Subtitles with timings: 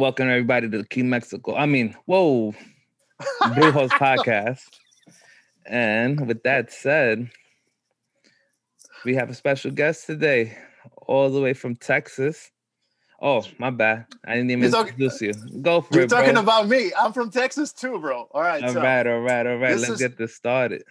[0.00, 1.54] Welcome everybody to the Key Mexico.
[1.54, 2.54] I mean, whoa,
[3.42, 4.62] Brujos podcast.
[5.66, 7.30] And with that said,
[9.04, 10.56] we have a special guest today,
[11.06, 12.50] all the way from Texas.
[13.20, 14.06] Oh, my bad.
[14.26, 15.34] I didn't even You're introduce you.
[15.60, 15.96] Go for it.
[15.98, 16.44] You're talking bro.
[16.44, 16.92] about me.
[16.98, 18.26] I'm from Texas too, bro.
[18.30, 18.64] All right.
[18.64, 19.76] all so right, all right, all right.
[19.76, 20.82] Let's is- get this started.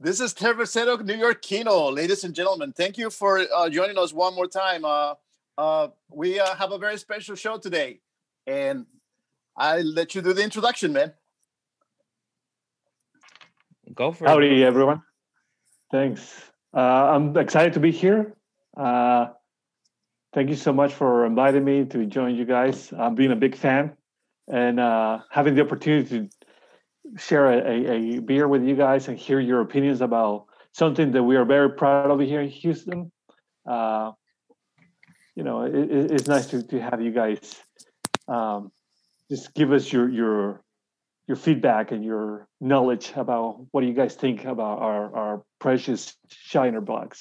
[0.00, 2.72] this is Tercero New York Kino, ladies and gentlemen.
[2.72, 4.84] Thank you for uh, joining us one more time.
[4.84, 5.14] Uh,
[5.56, 8.00] uh, we uh, have a very special show today,
[8.48, 8.86] and
[9.56, 11.12] I let you do the introduction, man.
[13.94, 14.28] Go for it.
[14.28, 15.02] Howdy, everyone.
[15.92, 16.42] Thanks.
[16.74, 18.34] Uh, I'm excited to be here.
[18.76, 19.26] Uh,
[20.34, 22.92] thank you so much for inviting me to join you guys.
[22.98, 23.96] I'm being a big fan
[24.50, 29.18] and uh, having the opportunity to share a, a, a beer with you guys and
[29.18, 33.10] hear your opinions about something that we are very proud of here in Houston.
[33.66, 34.12] Uh,
[35.34, 37.40] you know, it, it- it's nice to, to have you guys
[38.28, 38.70] um,
[39.30, 40.62] just give us your your
[41.26, 46.16] your feedback and your knowledge about what do you guys think about our, our precious
[46.28, 47.20] shiner Bocks.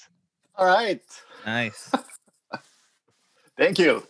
[0.55, 1.01] All right.
[1.45, 1.91] Nice.
[3.57, 4.03] Thank you.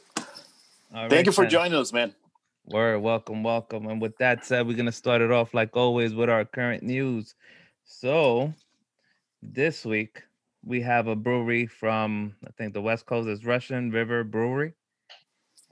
[0.93, 1.51] All Thank right, you for then.
[1.51, 2.13] joining us, man.
[2.65, 3.87] Word, welcome, welcome.
[3.87, 7.33] And with that said, we're gonna start it off like always with our current news.
[7.85, 8.53] So
[9.41, 10.21] this week
[10.65, 14.73] we have a brewery from I think the West Coast is Russian River Brewery.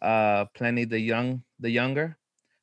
[0.02, 2.18] Uh Pliny the Young the Younger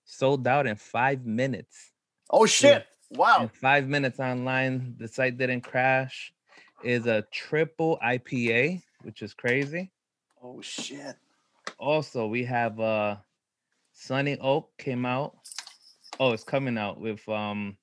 [0.05, 1.93] sold out in five minutes.
[2.31, 2.87] Oh shit!
[3.11, 3.51] In Wow.
[3.53, 4.97] five minutes online.
[4.99, 6.33] The site didn't crash.
[6.85, 9.93] Is a triple IPA, which is crazy.
[10.43, 11.17] Oh shit!
[11.79, 13.17] also we have uh
[13.93, 15.35] sunny oak came out
[16.21, 17.77] oh it's coming out with um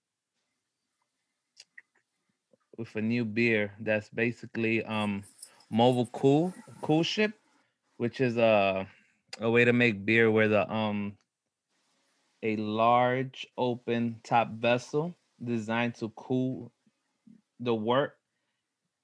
[2.78, 5.24] with a new beer that's basically um
[5.70, 7.34] mobile cool cool ship
[7.98, 8.88] which is a
[9.40, 11.14] a way to make beer where the um
[12.44, 16.72] a large open top vessel designed to cool
[17.60, 18.18] the wort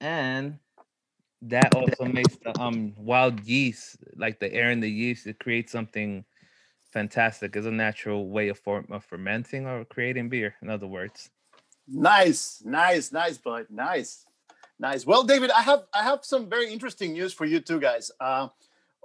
[0.00, 0.58] and
[1.42, 5.70] that also makes the um wild yeast like the air in the yeast it creates
[5.70, 6.24] something
[6.92, 11.30] fantastic it's a natural way of, form, of fermenting or creating beer in other words
[11.88, 13.66] Nice, nice, nice, bud.
[13.70, 14.26] Nice,
[14.78, 15.06] nice.
[15.06, 18.10] Well, David, I have I have some very interesting news for you two guys.
[18.20, 18.48] Uh,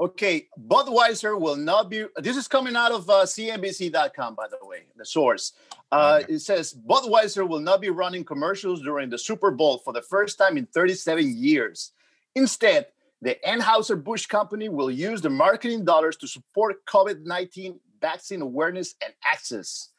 [0.01, 2.05] okay, Budweiser will not be.
[2.17, 5.53] This is coming out of uh, CNBC.com, by the way, the source.
[5.91, 10.01] Uh, It says Budweiser will not be running commercials during the Super Bowl for the
[10.01, 11.91] first time in 37 years.
[12.35, 12.87] Instead,
[13.21, 18.95] the Anheuser Busch company will use the marketing dollars to support COVID 19 vaccine awareness
[19.05, 19.89] and access.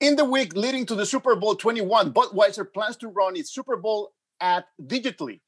[0.00, 3.76] In the week leading to the Super Bowl 21, Budweiser plans to run its Super
[3.76, 5.40] Bowl ad digitally.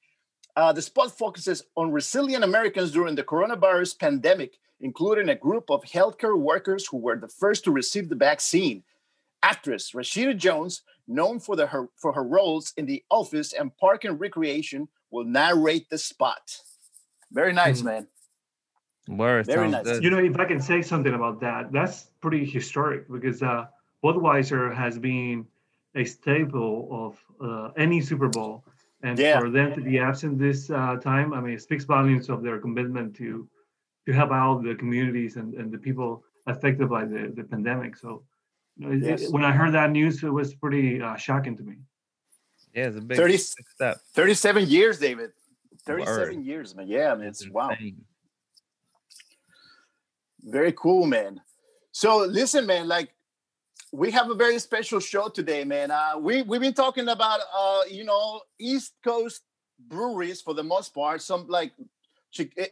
[0.56, 5.82] Uh, the spot focuses on resilient Americans during the coronavirus pandemic, including a group of
[5.84, 8.82] healthcare workers who were the first to receive the vaccine.
[9.42, 14.04] Actress Rashida Jones, known for, the, her, for her roles in The Office and Park
[14.04, 16.58] and Recreation, will narrate the spot.
[17.32, 17.84] Very nice, Mhm.
[17.84, 18.08] man.
[19.08, 19.84] word Very nice.
[19.84, 20.04] good.
[20.04, 23.66] You know, if I can say something about that, that's pretty historic because uh,
[24.04, 25.46] Budweiser has been
[25.96, 28.62] a staple of uh, any Super Bowl.
[29.02, 29.40] And Yeah.
[29.40, 32.58] for them to be absent this uh, time, I mean, it speaks volumes of their
[32.58, 33.48] commitment to
[34.06, 37.96] to help out the communities and, and the people affected by the, the pandemic.
[37.96, 38.24] So
[38.76, 41.62] you know, it- it- when I heard that news, it was pretty uh, shocking to
[41.62, 41.76] me.
[42.74, 43.40] yeah it's a big, 30 big
[43.76, 45.30] step 37 years, David.
[45.86, 46.44] 37 Word.
[46.44, 46.86] years, man.
[46.88, 47.26] Yeah, man.
[47.28, 47.70] It's It's wow.
[50.42, 51.40] Very cool, man.
[51.92, 53.10] So listen, man, like
[53.92, 55.90] we have a very special show today, man.
[55.90, 59.42] Uh, we we've been talking about uh, you know, East Coast
[59.88, 61.72] breweries for the most part, some like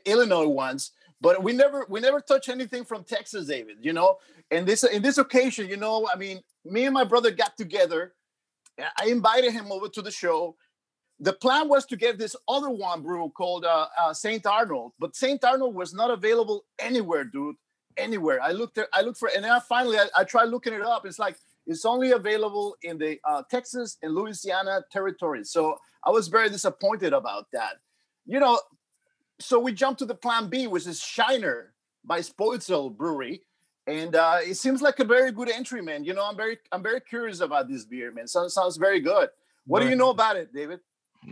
[0.05, 3.79] Illinois ones, but we never we never touch anything from Texas, David.
[3.81, 4.19] You know,
[4.51, 8.15] and this in this occasion, you know, I mean, me and my brother got together.
[8.79, 10.55] I invited him over to the show.
[11.19, 15.17] The plan was to get this other one brew called uh, uh, Saint Arnold, but
[15.17, 17.57] Saint Arnold was not available anywhere, dude.
[17.99, 18.41] Anywhere.
[18.43, 18.89] I looked there.
[18.93, 21.05] I looked for, and then I finally I, I tried looking it up.
[21.05, 21.37] It's like
[21.67, 25.51] it's only available in the uh, Texas and Louisiana territories.
[25.51, 27.75] So I was very disappointed about that.
[28.27, 28.61] You know,
[29.41, 31.75] so we jumped to the plan B, which is Shiner
[32.05, 33.43] by Spoetzl Brewery.
[33.87, 36.05] And uh, it seems like a very good entry, man.
[36.05, 38.29] You know, I'm very, I'm very curious about this beer, man.
[38.29, 39.31] Sounds sounds very good.
[39.67, 40.81] What do you know about it, David?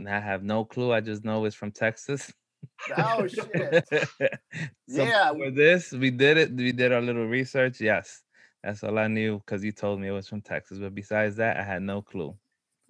[0.08, 2.32] i have no clue i just know it's from texas
[2.96, 3.84] Oh shit!
[4.88, 5.32] Yeah.
[5.32, 8.22] for this we did it we did our little research yes
[8.62, 11.56] that's all i knew because you told me it was from texas but besides that
[11.56, 12.34] i had no clue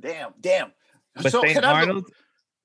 [0.01, 0.73] Damn, damn.
[1.15, 2.11] but so st can I look- arnold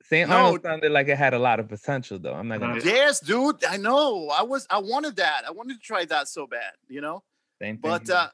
[0.03, 0.27] St.
[0.29, 0.35] No.
[0.35, 2.33] Arnold sounded like it had a lot of potential, though.
[2.33, 2.81] I'm not gonna.
[2.83, 3.63] Yes, dude.
[3.63, 4.27] I know.
[4.27, 4.67] I was.
[4.69, 5.43] I wanted that.
[5.47, 6.73] I wanted to try that so bad.
[6.89, 7.23] You know.
[7.61, 7.79] Same thing.
[7.79, 8.27] But uh,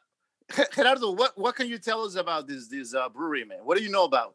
[0.73, 3.59] Gerardo, what what can you tell us about this this uh, brewery, man?
[3.63, 4.33] What do you know about?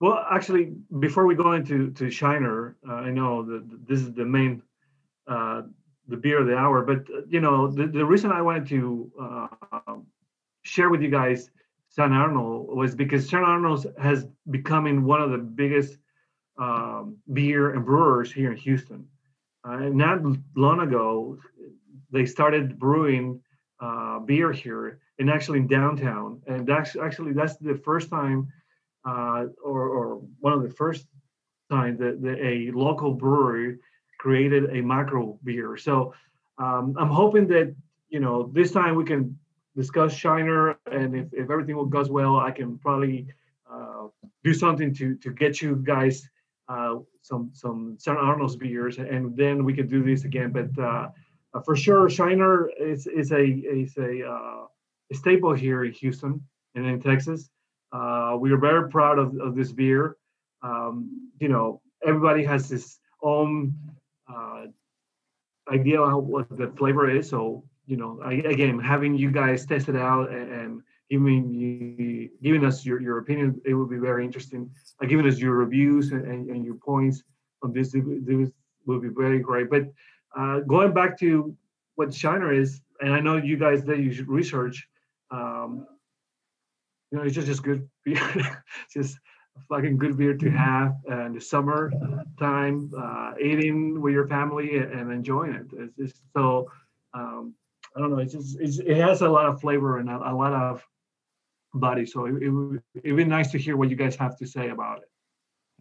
[0.00, 4.26] Well, actually, before we go into to Shiner, uh, I know that this is the
[4.26, 4.62] main,
[5.26, 5.62] uh,
[6.08, 6.82] the beer of the hour.
[6.82, 9.96] But uh, you know, the, the reason I wanted to uh,
[10.62, 11.50] share with you guys
[11.88, 15.98] San Arnold was because San Arnold has becoming one of the biggest
[16.58, 19.06] um, beer and brewers here in Houston.
[19.64, 20.20] Uh, not
[20.56, 21.38] long ago,
[22.10, 23.40] they started brewing
[23.80, 26.42] uh, beer here, and actually in downtown.
[26.46, 28.52] And that's actually that's the first time
[29.06, 31.06] uh, or, or one of the first
[31.70, 33.78] times that, that a local brewery
[34.18, 35.76] created a macro beer.
[35.76, 36.12] So
[36.58, 37.74] um, I'm hoping that
[38.08, 39.38] you know this time we can
[39.76, 43.26] discuss Shiner, and if, if everything goes well, I can probably
[43.70, 44.06] uh,
[44.42, 46.28] do something to to get you guys
[46.68, 50.50] uh, some some San Arnold's beers, and then we can do this again.
[50.50, 51.08] But uh,
[51.54, 54.66] uh, for sure, Shiner is is a is a, uh,
[55.12, 56.40] a staple here in Houston
[56.74, 57.50] and in Texas.
[57.92, 60.16] Uh, we are very proud of, of this beer.
[60.62, 63.74] Um, you know, everybody has his own
[64.32, 64.64] uh,
[65.72, 67.28] idea of what the flavor is.
[67.28, 72.30] So, you know, I, again, having you guys test it out and, and giving you,
[72.42, 74.70] giving us your, your opinion, it would be very interesting.
[75.02, 77.22] Uh, giving us your reviews and, and, and your points
[77.62, 78.50] on this, this
[78.86, 79.70] will be very great.
[79.70, 79.84] But
[80.36, 81.56] uh, going back to
[81.94, 84.86] what Shiner is, and I know you guys did your research.
[85.30, 85.86] Um,
[87.16, 88.20] you know, it's just just good beer.
[88.34, 89.18] it's just
[89.56, 91.90] a fucking good beer to have in the summer
[92.38, 95.66] time, uh, eating with your family and, and enjoying it.
[95.78, 96.70] It's just so
[97.14, 97.54] um,
[97.96, 98.18] I don't know.
[98.18, 100.84] It's just it's, it has a lot of flavor and a, a lot of
[101.72, 102.04] body.
[102.04, 104.68] So it, it would it'd be nice to hear what you guys have to say
[104.68, 105.10] about it.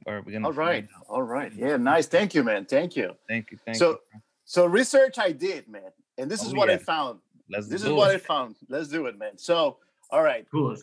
[0.05, 1.05] or we're gonna All right, find out.
[1.09, 1.51] all right.
[1.53, 2.07] Yeah, nice.
[2.07, 2.63] Thank you, man.
[2.65, 3.13] Thank you.
[3.27, 3.57] Thank you.
[3.65, 4.21] Thank So- you.
[4.47, 5.89] So research I did, man,
[6.19, 7.19] and this is Oh, what I found.
[7.49, 8.55] Let's This is do what I found.
[8.69, 9.39] Let's do it, man.
[9.39, 9.77] So,
[10.11, 10.45] all right.
[10.51, 10.75] Cool.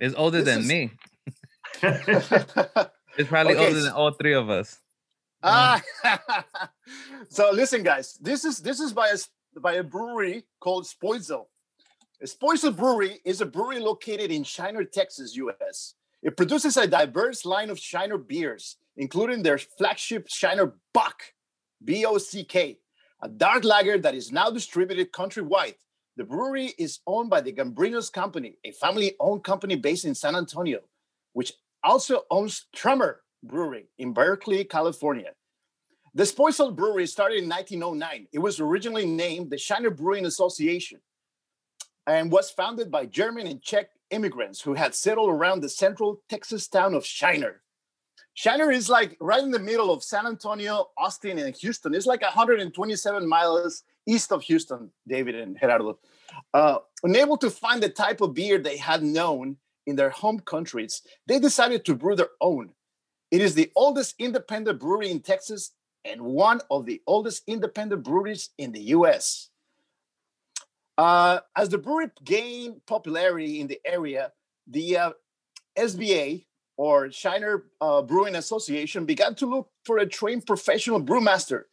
[0.00, 0.90] It's older This than is- me.
[3.18, 4.78] It's probably Okay, older than all three of us.
[5.42, 5.82] Ah,
[7.28, 8.14] so listen, guys.
[8.20, 9.18] This is this is by a
[9.60, 11.46] by a brewery called Spoetzl.
[12.24, 15.94] Spoetzl Brewery is a brewery located in Shiner, Texas, U.S.
[16.22, 21.22] It produces a diverse line of Shiner beers, including their flagship Shiner Bock,
[21.84, 22.78] B-O-C-K,
[23.22, 25.76] a dark lager that is now distributed countrywide.
[26.18, 30.80] The brewery is owned by the Gambrinus Company, a family-owned company based in San Antonio,
[31.32, 31.52] which
[31.84, 35.30] also owns Trumer Brewery in Berkeley, California.
[36.14, 38.26] The Spoetzl Brewery started in 1909.
[38.32, 40.98] It was originally named the Shiner Brewing Association
[42.08, 46.66] and was founded by German and Czech immigrants who had settled around the central Texas
[46.66, 47.62] town of Shiner.
[48.34, 51.94] Shiner is like right in the middle of San Antonio, Austin, and Houston.
[51.94, 55.98] It's like 127 miles east of Houston, David and Gerardo.
[56.54, 61.02] Uh, unable to find the type of beer they had known in their home countries,
[61.26, 62.70] they decided to brew their own.
[63.30, 65.72] It is the oldest independent brewery in Texas
[66.04, 69.50] and one of the oldest independent breweries in the US.
[70.96, 74.32] Uh, as the brewery gained popularity in the area,
[74.66, 75.12] the uh,
[75.78, 76.44] SBA
[76.76, 81.64] or Shiner uh, Brewing Association began to look for a trained professional brewmaster.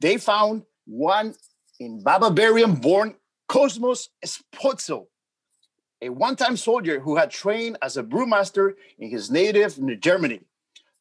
[0.00, 1.34] They found one
[1.80, 3.14] in Bavarian born
[3.48, 5.06] Kosmos Spoetzl,
[6.02, 10.40] a one time soldier who had trained as a brewmaster in his native New Germany.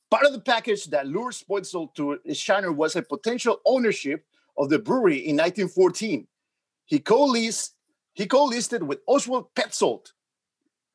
[0.10, 4.26] Part of the package that lured Spoetzl to Shiner was a potential ownership
[4.58, 6.28] of the brewery in 1914.
[6.86, 7.76] He co-leased,
[8.14, 10.14] he co-listed with Oswald Petzold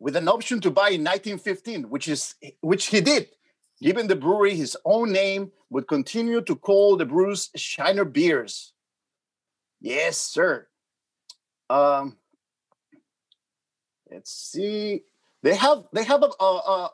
[0.00, 3.28] with an option to buy in 1915, which is which he did.
[3.80, 8.71] Given the brewery his own name, would continue to call the brews Shiner beers.
[9.82, 10.68] Yes, sir.
[11.68, 12.16] Um,
[14.10, 15.02] let's see.
[15.42, 16.90] They have they have a, a, a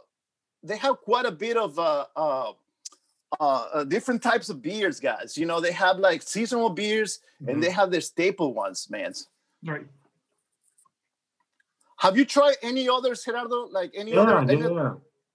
[0.62, 2.52] they have quite a bit of uh, uh,
[3.38, 5.36] uh, uh, different types of beers, guys.
[5.36, 9.12] You know, they have like seasonal beers and they have their staple ones, man.
[9.64, 9.86] right.
[11.98, 13.68] Have you tried any others, Gerardo?
[13.70, 14.38] Like any yeah, other?
[14.38, 14.94] any- yeah.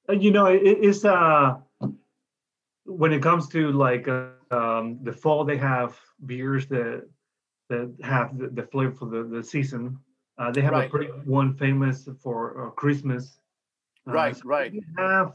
[0.10, 1.58] You know, it, it's uh
[2.86, 7.08] when it comes to like uh, um, the fall, they have beers that
[7.70, 9.98] that have the, the flavor for the, the season.
[10.38, 10.88] Uh, they have Right.
[10.88, 13.40] a pretty one famous for uh, Christmas.
[14.08, 14.72] Uh, Right, so right.
[14.74, 15.34] they have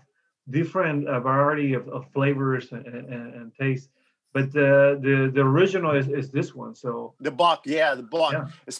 [0.50, 3.88] different uh, variety of, of flavors and, and, and tastes.
[4.34, 6.74] But the, the the original is, is this one.
[6.74, 8.32] So The Bock, yeah, the Bock.
[8.32, 8.74] Yeah.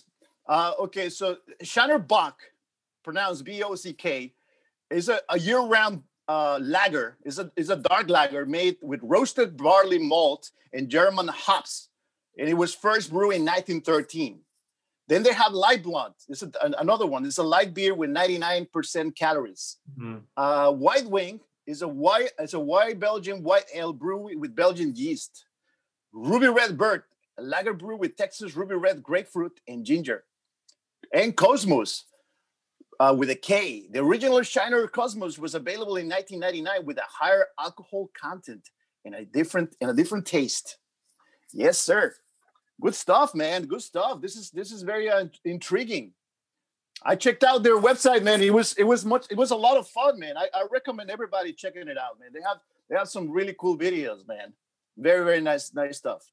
[0.47, 2.40] Uh, okay, so Shiner Bock,
[3.02, 4.35] pronounced B O C K,
[4.90, 7.17] is a, a year round uh, lager.
[7.25, 11.88] is a, it's a dark lager made with roasted barley malt and German hops.
[12.38, 14.40] And it was first brewed in 1913.
[15.09, 16.14] Then they have light blonde.
[16.28, 17.25] This is another one.
[17.25, 19.76] It's a light beer with 99% calories.
[19.99, 20.23] Mm.
[20.37, 24.95] Uh, white wing is a white, it's a white Belgian white ale brew with Belgian
[24.95, 25.47] yeast.
[26.12, 27.02] Ruby Red Bird,
[27.38, 30.25] a lager brew with Texas Ruby Red grapefruit and ginger.
[31.12, 32.02] And Kosmos,
[33.00, 33.87] uh, with a K.
[33.90, 38.68] The original Shiner Kosmos was available in 1999 with a higher alcohol content
[39.04, 40.78] and a different and a different taste.
[41.52, 42.14] Yes, sir.
[42.80, 43.66] Good stuff, man.
[43.66, 44.20] Good stuff.
[44.20, 46.12] This is this is very uh, intriguing.
[47.02, 48.42] I checked out their website, man.
[48.42, 50.37] It was it was much it was a lot of fun, man.
[50.37, 52.30] I, I recommend everybody checking it out, man.
[52.32, 52.58] They have
[52.88, 54.52] they have some really cool videos, man.
[54.97, 56.30] Very very nice nice stuff.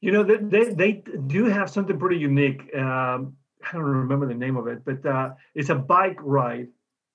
[0.00, 0.92] You know, they they,
[1.26, 2.74] do have something pretty unique.
[2.74, 6.68] Um, I don't remember the name of it, but uh, it's a bike ride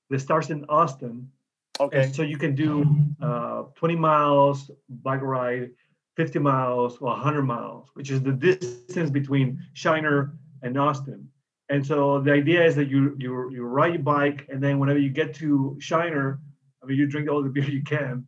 [0.09, 1.31] that starts in Austin.
[1.79, 2.03] Okay.
[2.03, 2.85] And so you can do
[3.21, 5.71] uh, 20 miles bike ride,
[6.15, 11.29] 50 miles or 100 miles, which is the distance between Shiner and Austin.
[11.69, 14.99] And so the idea is that you you you ride your bike, and then whenever
[14.99, 16.39] you get to Shiner,
[16.83, 18.27] I mean, you drink all the beer you can.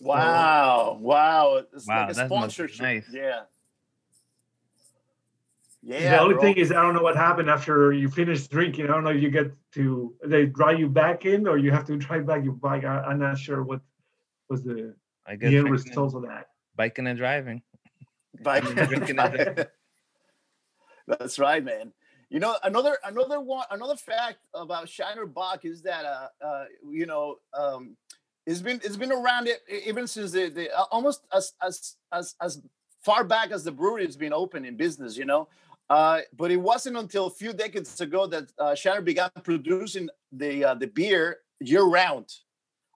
[0.00, 0.96] Wow!
[0.96, 1.62] So, wow!
[1.74, 2.80] It's wow, like a sponsorship.
[2.80, 3.06] Nice.
[3.12, 3.42] Yeah.
[5.82, 6.10] Yeah.
[6.10, 6.42] The only bro.
[6.42, 8.86] thing is, I don't know what happened after you finish drinking.
[8.86, 11.86] I don't know if you get to they drive you back in or you have
[11.86, 12.84] to drive back your bike.
[12.84, 13.80] I, am not sure what
[14.48, 14.94] was the,
[15.26, 16.48] I guess the end result of that.
[16.78, 17.62] Biking and driving.
[18.42, 19.66] Biking and driving.
[21.08, 21.92] That's right, man.
[22.30, 27.06] You know, another another one another fact about Shiner Bock is that uh, uh you
[27.06, 27.96] know um
[28.46, 32.36] it's been it's been around it even since the, the uh, almost as as as
[32.40, 32.62] as
[33.02, 35.48] far back as the brewery has been open in business, you know.
[35.90, 40.64] Uh, but it wasn't until a few decades ago that uh, Shiner began producing the
[40.64, 42.28] uh, the beer year round.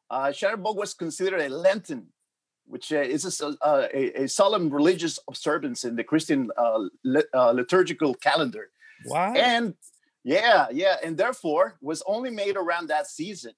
[0.09, 2.12] Uh, Shiner Bock was considered a Lenten,
[2.73, 8.15] which uh, is a, uh, a, a, solemn religious observance in the Christian uh, liturgical
[8.15, 8.71] calendar.
[9.05, 9.35] Wow!
[9.35, 9.75] And
[10.25, 13.53] yeah, yeah, and therefore was only made around that season.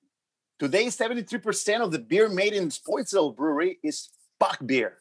[0.59, 4.09] Today, seventy-three percent of the beer made in Spoetzl Brewery is
[4.41, 4.99] Bock beer.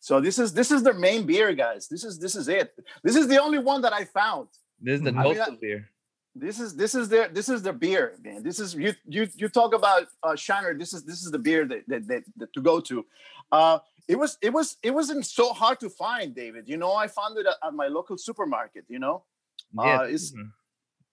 [0.00, 1.88] So this is this is their main beer, guys.
[1.88, 2.74] This is this is it.
[3.02, 4.48] This is the only one that I found.
[4.82, 5.88] This is the I mean, beer.
[6.34, 8.42] This is this is their this is their beer, man.
[8.42, 10.74] This is you you you talk about uh, Shiner.
[10.74, 13.04] This is this is the beer that that, that, that to go to.
[13.50, 16.68] Uh, it was it was it wasn't so hard to find, David.
[16.68, 18.84] You know, I found it at, at my local supermarket.
[18.88, 19.24] You know,
[19.72, 20.32] yeah, uh, it's,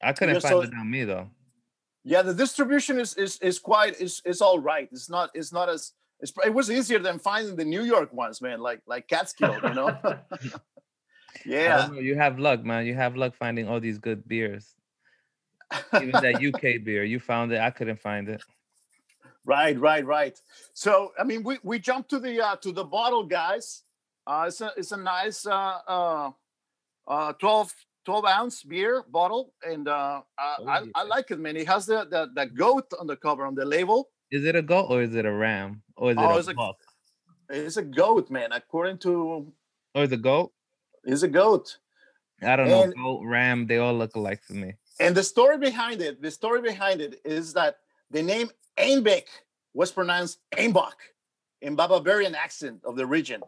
[0.02, 1.30] I couldn't find so, it on me though.
[2.04, 4.88] Yeah, the distribution is is is quite is is all right.
[4.92, 8.42] It's not it's not as it's, it was easier than finding the New York ones,
[8.42, 9.98] man, like like Catskill, you know.
[11.46, 12.86] yeah, know, you have luck, man.
[12.86, 14.76] You have luck finding all these good beers.
[15.96, 17.60] Even that UK beer, you found it.
[17.60, 18.42] I couldn't find it.
[19.46, 20.40] Right, right, right.
[20.74, 23.84] So I mean, we we jumped to the uh, to the bottle, guys.
[24.26, 26.32] Uh, it's a it's a nice uh, uh,
[27.08, 31.56] uh 12, 12 ounce beer bottle, and uh, oh, I, I like it, man.
[31.56, 34.10] It has the, the the goat on the cover on the label.
[34.30, 36.78] Is it a goat or is it a ram or is it oh, a buck?
[37.50, 38.52] A, it's a goat, man.
[38.52, 39.52] According to.
[39.96, 40.52] or the goat.
[41.06, 41.78] It's a goat.
[42.42, 43.04] I don't and, know.
[43.04, 44.74] Goat, ram, they all look alike to me.
[45.00, 47.78] And the story behind it, the story behind it is that
[48.10, 49.26] the name Einbeck
[49.74, 50.96] was pronounced Einbach
[51.62, 53.42] in Bavarian accent of the region.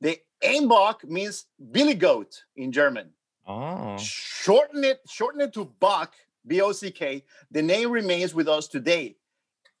[0.00, 3.10] The Einbach means billy goat in German.
[3.46, 3.96] Oh.
[3.98, 6.12] Shorten it, shorten it to Bock,
[6.46, 7.24] B O C K.
[7.50, 9.16] The name remains with us today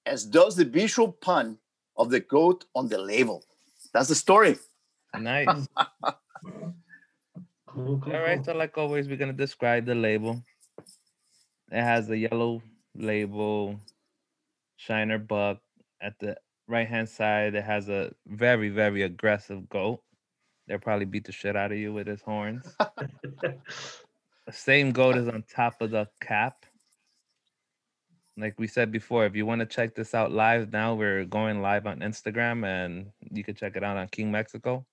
[0.06, 1.58] as does the visual pun
[1.96, 3.44] of the goat on the label.
[3.92, 4.58] That's the story.
[5.18, 5.68] Nice.
[7.76, 10.42] All right, so like always, we're gonna describe the label.
[11.70, 12.62] It has a yellow
[12.94, 13.78] label,
[14.76, 15.58] Shiner Bock.
[16.02, 16.36] At the
[16.66, 20.02] right hand side, it has a very, very aggressive goat.
[20.66, 22.64] They'll probably beat the shit out of you with his horns.
[22.78, 26.64] the same goat is on top of the cap
[28.40, 31.60] like we said before, if you want to check this out live now, we're going
[31.60, 34.84] live on Instagram and you can check it out on King Mexico.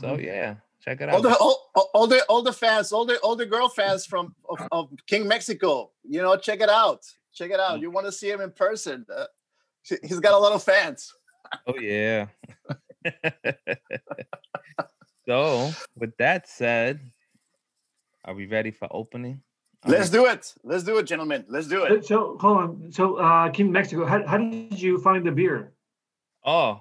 [0.00, 0.24] So mm-hmm.
[0.24, 0.54] yeah,
[0.84, 1.14] check it out.
[1.14, 4.34] All the all, all, the all the fans, all the all the girl fans from
[4.48, 7.04] of, of King Mexico, you know, check it out.
[7.32, 7.78] Check it out.
[7.78, 7.82] Mm.
[7.82, 9.06] You want to see him in person?
[9.12, 9.24] Uh,
[9.82, 11.12] he's got a lot of fans.
[11.66, 12.26] Oh yeah.
[15.26, 17.00] so with that said,
[18.24, 19.40] are we ready for opening?
[19.86, 20.54] Let's do it.
[20.64, 21.44] Let's do it, gentlemen.
[21.46, 22.06] Let's do it.
[22.06, 22.90] So, hold on.
[22.90, 25.74] So, uh, King Mexico, how, how did you find the beer?
[26.42, 26.80] Oh,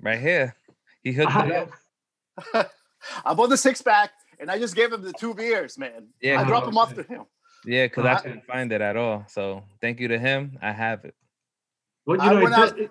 [0.00, 0.54] right here.
[1.02, 2.70] He hooked uh, it up.
[3.24, 4.10] I bought the six pack
[4.40, 6.08] and I just gave him the two beers, man.
[6.20, 7.24] Yeah, I dropped them off to him.
[7.64, 9.24] Yeah, because uh, I couldn't find it at all.
[9.28, 10.58] So, thank you to him.
[10.62, 11.14] I have it.
[12.06, 12.90] Well, you know, it, went out- it,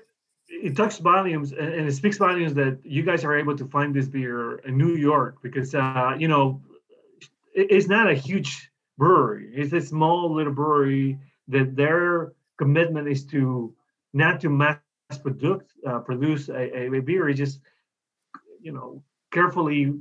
[0.49, 3.93] it talks volumes and, and it speaks volumes that you guys are able to find
[3.95, 6.61] this beer in New York because, uh, you know,
[7.55, 9.51] it, it's not a huge brewery.
[9.53, 13.73] It's a small little brewery that their commitment is to
[14.13, 14.79] not to mass
[15.21, 17.29] produce uh, produce a, a, a beer.
[17.29, 17.59] It's just,
[18.61, 19.93] you know, carefully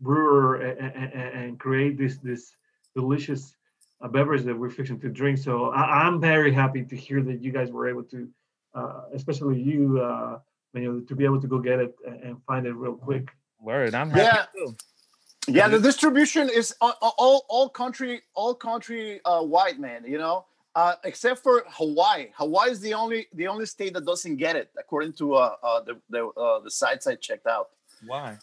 [0.00, 2.54] brew and, and create this this
[2.94, 3.56] delicious
[4.02, 5.38] uh, beverage that we're fixing to drink.
[5.38, 8.28] So I, I'm very happy to hear that you guys were able to,
[8.74, 10.38] uh, especially you, uh,
[10.74, 13.30] you know, to be able to go get it and, and find it real quick.
[13.60, 14.44] Word, I'm happy Yeah.
[14.54, 14.76] too.
[15.46, 20.02] Yeah, the distribution is all all, all country all country uh, wide, man.
[20.06, 22.28] You know, uh, except for Hawaii.
[22.34, 25.80] Hawaii is the only the only state that doesn't get it, according to uh, uh,
[25.82, 27.68] the the, uh, the sites I checked out.
[28.06, 28.38] Why?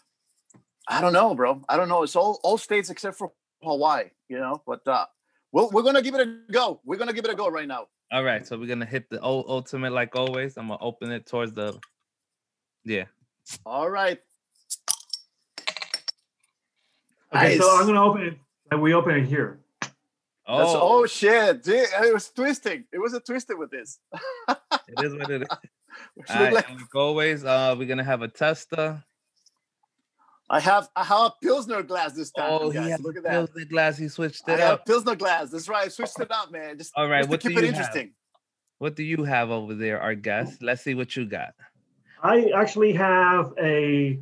[0.88, 1.62] I don't know, bro.
[1.70, 2.04] I don't know.
[2.04, 3.32] It's all all states except for
[3.64, 4.06] Hawaii.
[4.30, 5.06] You know, but uh,
[5.52, 6.82] we'll, we're gonna give it a go.
[6.86, 7.88] We're gonna give it a go right now.
[8.12, 10.58] All right, so we're gonna hit the ul- ultimate like always.
[10.58, 11.80] I'm gonna open it towards the.
[12.84, 13.06] Yeah.
[13.66, 14.20] All right.
[17.34, 18.38] Okay, so I'm gonna open it
[18.72, 19.60] and we open it here.
[19.82, 19.94] That's,
[20.48, 21.64] Oh, oh shit!
[21.64, 22.84] Gee, It was twisting.
[22.92, 24.00] It was a twisted with this.
[24.50, 24.58] it
[25.04, 25.48] is what it is.
[26.16, 29.02] Which All look right, like- like always, uh, we're gonna have a tester.
[30.54, 32.84] I have I have a pilsner glass this time, Oh, guys.
[32.86, 33.32] he has Look a at that.
[33.32, 33.98] Pilsner glass.
[33.98, 34.86] He switched I it have up.
[34.86, 35.50] pilsner glass.
[35.50, 35.86] That's right.
[35.86, 36.78] I switched it up, man.
[36.78, 37.76] Just, All right, just to what do keep it you have?
[37.80, 38.12] interesting.
[38.80, 40.62] What do you have over there, our guest?
[40.62, 41.54] Let's see what you got.
[42.22, 44.20] I actually have a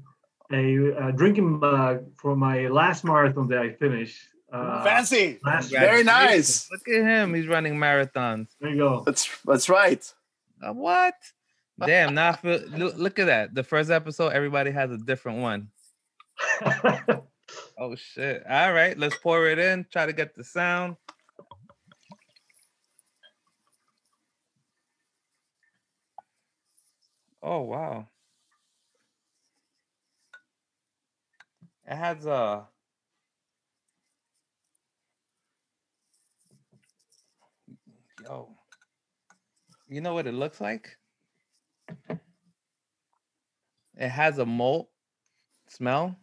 [0.51, 4.19] a, uh drinking mug from my last marathon that I finished.
[4.51, 5.39] Uh, Fancy.
[5.45, 6.69] last Very nice.
[6.71, 7.33] Look at him.
[7.35, 8.47] He's running marathons.
[8.59, 9.03] There you go.
[9.05, 10.03] That's that's right.
[10.61, 11.13] Uh, what?
[11.85, 13.55] Damn, now I feel, look, look at that.
[13.55, 15.69] The first episode, everybody has a different one.
[17.77, 18.43] Oh shit.
[18.49, 19.85] All right, let's pour it in.
[19.91, 20.97] Try to get the sound.
[27.41, 28.07] Oh wow.
[31.87, 32.67] It has a
[38.23, 38.49] Yo.
[39.87, 40.97] You know what it looks like?
[43.95, 44.89] It has a malt
[45.69, 46.15] smell.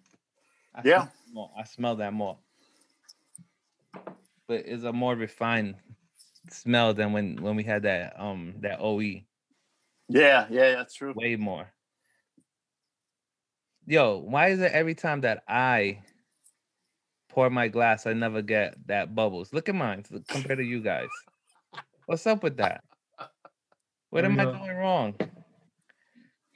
[0.76, 1.06] I Yeah.
[1.26, 1.52] the malt.
[1.56, 2.38] I smell that more.
[4.46, 5.76] But it's a more refined
[6.50, 9.24] smell than when when we had that um that OE.
[10.08, 11.12] Yeah, yeah, that's true.
[11.16, 11.72] Way more.
[13.86, 16.02] Yo, why is it every time that I
[17.28, 19.52] pour my glass, I never get that bubbles?
[19.52, 21.08] Look at mine s- compared to you guys.
[22.06, 22.84] What's up with that?
[24.10, 25.14] What am I doing wrong?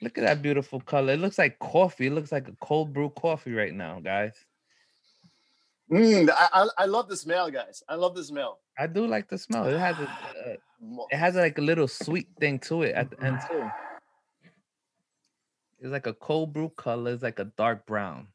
[0.01, 1.13] Look at that beautiful color.
[1.13, 2.07] It looks like coffee.
[2.07, 4.33] It looks like a cold brew coffee right now, guys.
[5.91, 7.83] Mm, I, I I love the smell, guys.
[7.87, 8.59] I love the smell.
[8.79, 9.67] I do like the smell.
[9.67, 13.23] It has a, uh, it has like a little sweet thing to it at the
[13.23, 13.69] end too.
[15.79, 17.11] It's like a cold brew color.
[17.11, 18.27] It's like a dark brown.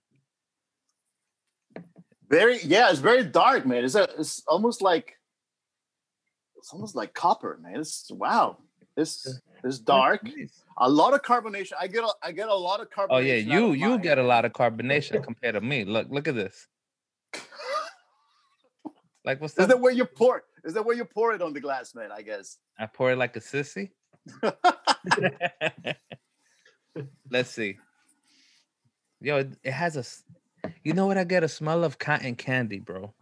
[2.29, 3.85] Very yeah, it's very dark, man.
[3.85, 5.16] It's a it's almost like
[6.57, 7.81] it's almost like copper, man.
[7.81, 8.59] It's wow.
[8.96, 10.24] It's it's dark.
[10.24, 10.62] Nice.
[10.78, 11.72] A lot of carbonation.
[11.80, 13.06] I get a I get a lot of carbonation.
[13.11, 14.00] Oh yeah, you you mine.
[14.00, 15.85] get a lot of carbonation compared to me.
[15.85, 16.68] Look, look at this.
[19.24, 19.68] Like what's Is that?
[19.68, 20.44] that where you pour?
[20.64, 22.11] Is that where you pour it on the glass, man?
[22.12, 22.59] I guess.
[22.78, 23.90] I pour it like a sissy.
[27.30, 27.76] Let's see.
[29.20, 30.70] Yo, it, it has a.
[30.85, 31.18] You know what?
[31.18, 33.12] I get a smell of cotton candy, bro.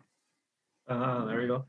[0.87, 1.64] Uh, there you go.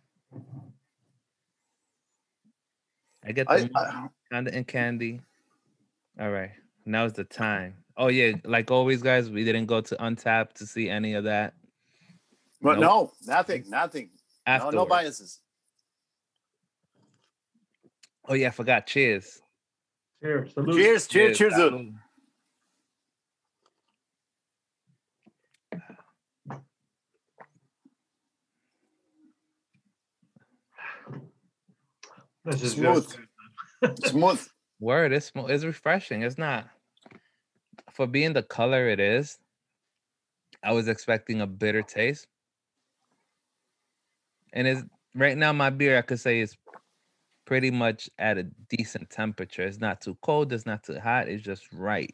[3.26, 5.22] I get the I, malt I cotton candy.
[6.20, 6.52] All right,
[6.86, 7.76] now's the time.
[7.98, 9.30] Oh yeah, like always, guys.
[9.30, 11.54] We didn't go to Untappd to see any of that.
[12.62, 13.12] but Nope.
[13.28, 14.10] no, nothing, nothing.
[14.48, 15.40] No, no biases.
[18.28, 18.86] Oh yeah, I forgot.
[18.88, 19.42] Cheers.
[20.22, 20.54] Cheers.
[20.54, 20.76] Salute.
[20.76, 21.96] Cheers, cheers, cheers, dude.
[32.46, 32.52] Salud.
[32.52, 33.16] That's just Smooth.
[34.06, 34.48] Smooth.
[34.80, 36.24] Word, it's mo- it's refreshing.
[36.24, 36.68] It's not
[37.92, 39.38] for being the color it is.
[40.64, 42.28] I was expecting a bitter taste,
[44.54, 44.84] and it's
[45.16, 45.98] right now my beer.
[45.98, 46.58] I could say is
[47.46, 49.64] pretty much at a decent temperature.
[49.64, 50.52] It's not too cold.
[50.52, 51.30] It's not too hot.
[51.30, 52.14] It's just right.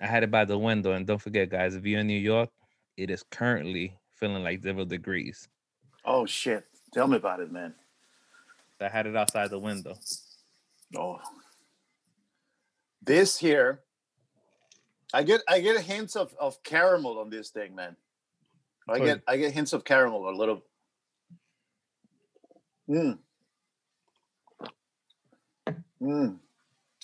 [0.00, 2.50] I had it by the window, and don't forget, guys, if you're in New York,
[2.96, 5.48] it is currently feeling like zero degrees.
[6.04, 6.64] Oh shit.
[6.92, 7.74] Tell me about it, man.
[8.80, 9.96] I had it outside the window.
[10.96, 11.18] Oh.
[13.02, 13.80] This here,
[15.12, 17.96] I get I get hints of, of caramel on this thing, man.
[18.88, 20.62] I get I get hints of caramel a little.
[22.88, 23.18] Mm.
[26.02, 26.38] Mm.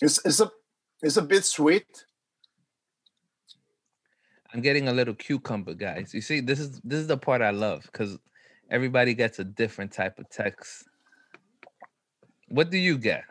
[0.01, 0.51] It's it's a
[1.01, 2.05] it's a bit sweet.
[4.53, 6.13] I'm getting a little cucumber, guys.
[6.13, 8.19] You see, this is this is the part I love because
[8.69, 10.87] everybody gets a different type of text.
[12.51, 13.23] What do you get?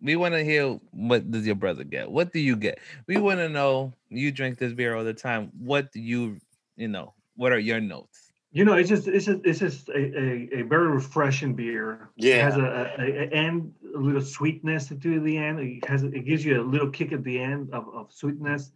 [0.00, 2.10] We want to hear what does your brother get?
[2.10, 2.78] What do you get?
[3.06, 3.92] We want to know.
[4.08, 5.52] You drink this beer all the time.
[5.58, 6.38] What do you,
[6.76, 7.14] you know?
[7.36, 8.32] What are your notes?
[8.50, 12.10] You know, it's just it's just it's just a, a, a very refreshing beer.
[12.16, 12.34] Yeah.
[12.36, 15.60] It has a, a, a end a little sweetness to the end.
[15.60, 18.72] It has it gives you a little kick at the end of, of sweetness.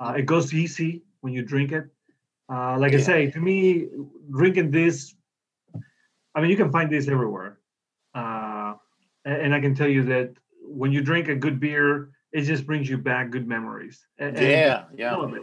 [0.00, 1.86] Uh, it goes easy when you drink it.
[2.52, 3.86] Uh, like I say, to me,
[4.30, 5.14] drinking this,
[6.34, 7.58] I mean, you can find this everywhere.
[8.14, 8.51] Uh, a-
[9.24, 10.32] and I can tell you that
[10.62, 14.06] when you drink a good beer, it just brings you back good memories.
[14.18, 15.38] And Yeah, I yeah.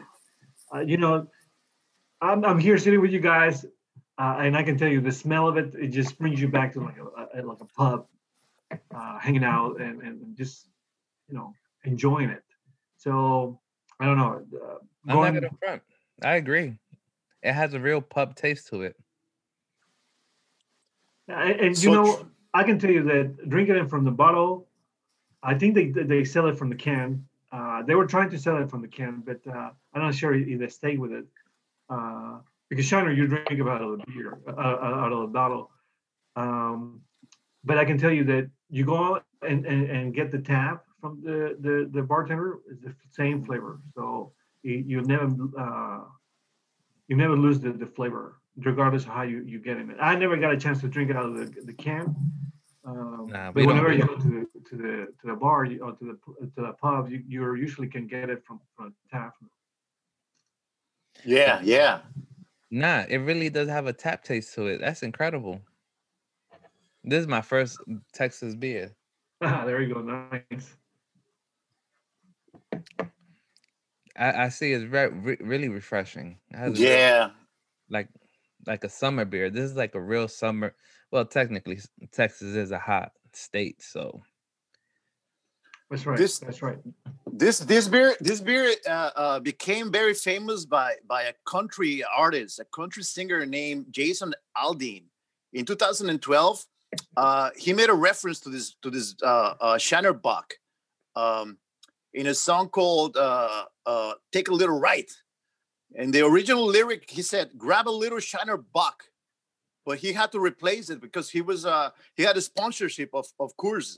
[0.73, 1.27] Uh, you know,
[2.21, 3.65] I'm, I'm here sitting with you guys,
[4.17, 5.73] uh, and I can tell you the smell of it.
[5.75, 8.07] It just brings you back to like a, a like a pub,
[8.93, 10.67] uh, hanging out and, and just
[11.27, 11.53] you know
[11.85, 12.43] enjoying it.
[12.97, 13.59] So
[13.99, 14.45] I don't know.
[14.53, 14.75] Uh,
[15.07, 15.81] I'm going- not gonna front.
[16.21, 16.77] I agree.
[17.41, 18.95] It has a real pub taste to it.
[21.27, 24.12] and, and So you know, tr- I can tell you that drinking it from the
[24.12, 24.67] bottle,
[25.43, 27.25] I think they they sell it from the can.
[27.51, 30.33] Uh, they were trying to sell it from the can, but uh, I'm not sure
[30.33, 31.25] if they stay with it.
[31.89, 35.27] Uh, because Shiner, you drink it out of the beer, uh, uh, out of the
[35.27, 35.71] bottle.
[36.35, 37.01] Um,
[37.63, 40.85] but I can tell you that you go out and, and, and get the tap
[41.01, 43.79] from the, the, the bartender, it's the same flavor.
[43.95, 46.01] So you, never uh,
[47.07, 49.97] you never lose the, the flavor, regardless of how you, you get in it.
[50.01, 52.15] I never got a chance to drink it out of the, the can.
[52.85, 55.97] Um, Nah, but whenever you go to the to the to the bar or to
[56.01, 59.35] the to the pub, you, you usually can get it from from a tap.
[61.25, 61.99] Yeah, yeah.
[62.71, 64.79] Nah, it really does have a tap taste to it.
[64.79, 65.61] That's incredible.
[67.03, 67.79] This is my first
[68.13, 68.95] Texas beer.
[69.41, 70.75] Ah, there you go, nice.
[74.17, 76.37] I, I see it's very re- really refreshing.
[76.51, 77.29] It a Yeah.
[77.89, 78.09] like
[78.69, 79.49] like a summer beer.
[79.49, 80.75] This is like a real summer.
[81.12, 81.79] Well, technically,
[82.12, 84.21] Texas is a hot state, so
[85.89, 86.17] That's right.
[86.17, 86.77] This- That's right.
[87.32, 92.60] This this beer this beer uh, uh, became very famous by by a country artist,
[92.60, 95.03] a country singer named Jason Aldean.
[95.53, 96.65] In 2012,
[97.17, 100.55] uh, he made a reference to this to this uh, uh, Shiner Bock
[101.15, 101.58] um,
[102.13, 105.12] in a song called uh, uh, "Take a Little Ride."
[105.95, 109.06] And the original lyric, he said, "Grab a little Shiner Bock,"
[109.86, 113.25] but he had to replace it because he was uh, he had a sponsorship of
[113.39, 113.97] of Coors,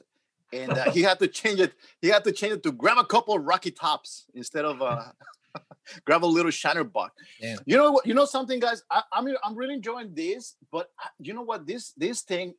[0.54, 1.74] and uh, he had to change it.
[2.02, 5.12] He had to change it to grab a couple of Rocky Tops instead of uh,
[6.06, 7.12] grab a little Shiner Bock.
[7.42, 7.60] Damn.
[7.66, 8.06] You know what?
[8.08, 8.84] You know something, guys.
[8.90, 11.68] I, I'm I'm really enjoying this, but I- you know what?
[11.68, 12.56] This this thing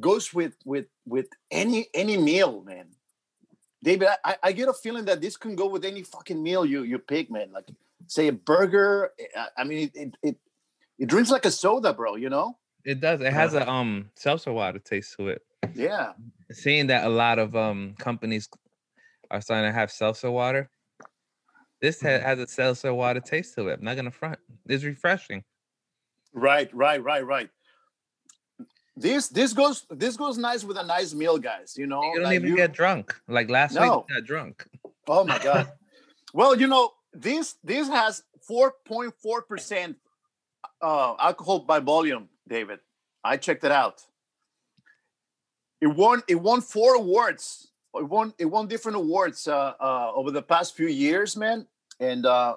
[0.00, 2.86] goes with with with any any meal, man.
[3.82, 6.82] David, I, I get a feeling that this can go with any fucking meal you
[6.82, 7.52] you pick, man.
[7.52, 7.68] Like
[8.06, 9.10] say a burger.
[9.36, 10.36] I, I mean, it, it
[10.98, 12.16] it drinks like a soda, bro.
[12.16, 12.58] You know?
[12.84, 13.20] it does.
[13.22, 15.42] It has a um seltzer water taste to it.
[15.74, 16.12] Yeah.
[16.52, 18.48] Seeing that a lot of um companies
[19.30, 20.68] are starting to have seltzer water,
[21.80, 23.78] this ha- has a seltzer water taste to it.
[23.78, 24.38] I'm not gonna front.
[24.66, 25.42] It's refreshing.
[26.34, 27.48] Right, right, right, right.
[28.96, 31.74] This this goes this goes nice with a nice meal, guys.
[31.76, 33.14] You know, You don't like even you- get drunk.
[33.26, 33.80] Like last No.
[33.98, 34.66] week, we got drunk.
[35.08, 35.72] Oh my god.
[36.34, 39.12] well, you know, this this has 4.4
[39.48, 39.96] percent
[40.82, 42.80] uh, alcohol by volume, David.
[43.22, 44.02] I checked it out.
[45.80, 47.70] It won it won four awards.
[47.94, 51.66] It won it won different awards uh, uh, over the past few years, man.
[52.00, 52.56] And uh,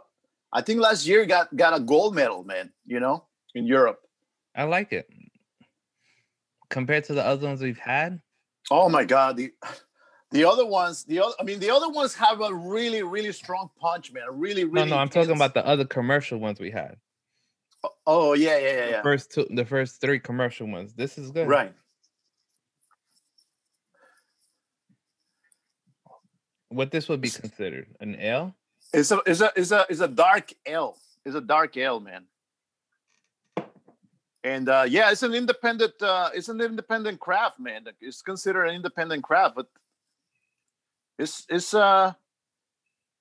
[0.52, 2.72] I think last year got got a gold medal, man.
[2.86, 4.02] You know, in Europe.
[4.56, 5.08] I like it.
[6.70, 8.20] Compared to the other ones we've had,
[8.70, 9.54] Oh my god, the
[10.32, 13.70] the other ones, the other I mean the other ones have a really really strong
[13.80, 14.24] punch, man.
[14.28, 16.98] A really no, really no, I'm talking about the other commercial ones we had.
[18.06, 19.02] Oh yeah, yeah, yeah, The yeah.
[19.02, 20.94] first two, the first three commercial ones.
[20.94, 21.48] This is good.
[21.48, 21.74] Right.
[26.70, 28.54] What this would be considered an ale?
[28.94, 30.98] It's a it's a it's a it's a dark ale.
[31.26, 32.26] It's a dark ale, man.
[34.44, 36.02] And uh, yeah, it's an independent.
[36.02, 37.86] Uh, it's an independent craft, man.
[38.02, 39.68] It's considered an independent craft, but
[41.18, 42.14] it's it's uh.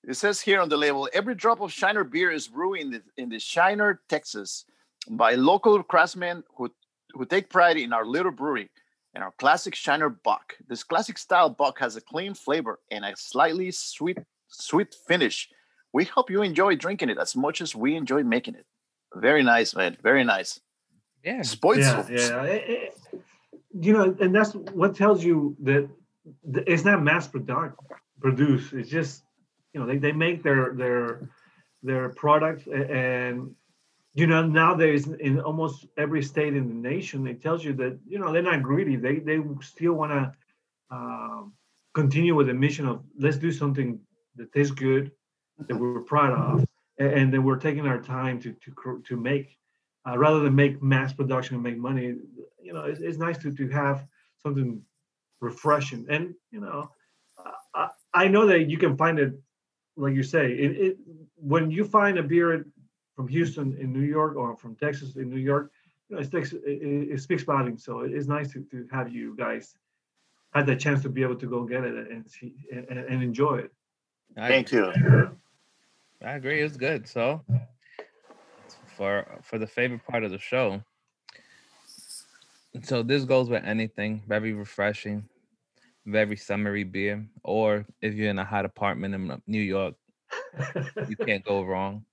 [0.07, 3.01] It says here on the label, every drop of Shiner beer is brewed in the,
[3.17, 4.63] in the Shiner, Texas,
[5.09, 6.69] by local craftsmen who
[7.13, 8.69] who take pride in our little brewery
[9.13, 10.53] and our classic Shiner Bock.
[10.69, 15.49] This classic style Bock has a clean flavor and a slightly sweet sweet finish.
[15.91, 18.65] We hope you enjoy drinking it as much as we enjoy making it.
[19.15, 19.97] Very nice, man.
[20.03, 20.59] Very nice.
[21.23, 21.41] Yeah.
[21.41, 21.79] Spoils.
[21.79, 22.43] yeah, yeah.
[22.43, 23.17] Eh, eh,
[23.79, 25.89] You know, and that's what tells you that th-
[26.43, 27.79] it's not mass product
[28.19, 28.73] produced.
[28.73, 29.23] It's just
[29.73, 31.29] you know they, they make their their
[31.83, 33.53] their product and
[34.13, 38.17] you know nowadays in almost every state in the nation it tells you that you
[38.17, 40.31] know they're not greedy they they still want to
[40.89, 41.53] um,
[41.93, 43.99] continue with the mission of let's do something
[44.35, 45.11] that tastes good
[45.67, 46.65] that we're proud of
[46.97, 49.57] and, and then we're taking our time to to to make
[50.07, 52.15] uh, rather than make mass production and make money
[52.61, 54.03] you know it's, it's nice to to have
[54.41, 54.81] something
[55.39, 56.89] refreshing and you know
[57.37, 59.33] I, I I know that you can find it
[59.95, 60.97] like you say it, it
[61.35, 62.65] when you find a beer
[63.17, 65.71] from Houston in New York or from Texas in New York,
[66.07, 67.83] you know, it, speaks, it, it it speaks volumes.
[67.83, 69.75] So it's nice to, to have you guys
[70.53, 73.57] had the chance to be able to go get it and see and, and enjoy
[73.57, 73.73] it.
[74.37, 74.93] I, Thank you.
[76.23, 76.61] I agree.
[76.61, 77.07] It's good.
[77.07, 77.43] So
[78.95, 80.83] for for the favorite part of the show.
[82.83, 85.27] So this goes with anything, very refreshing,
[86.05, 87.25] very summery beer.
[87.43, 89.95] Or if you're in a hot apartment in uh, New York,
[91.07, 92.05] you can't go wrong.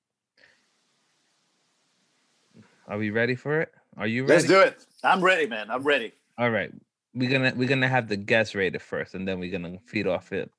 [2.86, 3.72] Are we ready for it?
[3.96, 4.34] Are you ready?
[4.34, 4.86] Let's do it.
[5.02, 5.70] I'm ready, man.
[5.70, 6.12] I'm ready.
[6.38, 6.72] All right.
[7.14, 10.06] We're gonna we're gonna have the guest rate it first, and then we're gonna feed
[10.06, 10.50] off it.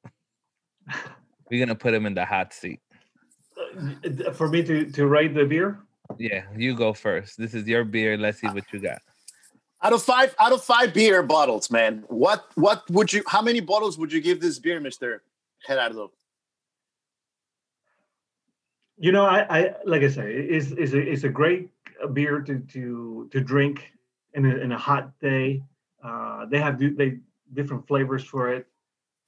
[1.52, 2.80] We're gonna put him in the hot seat.
[3.56, 5.78] Uh, for me to, to rate the beer,
[6.18, 7.38] Yeah, you go first.
[7.38, 8.18] This is your beer.
[8.18, 9.00] Let's see what you got.
[9.82, 12.04] Out of five, out of five beer bottles, man.
[12.08, 13.24] What what would you?
[13.28, 15.22] How many bottles would you give this beer, Mister
[15.68, 16.12] Gerardo?
[18.98, 21.70] you know, I, I like I say, it's, it's a it's a great
[22.14, 23.92] beer to to to drink
[24.34, 25.64] in a, in a hot day.
[26.04, 27.18] Uh, they have they
[27.54, 28.68] different flavors for it.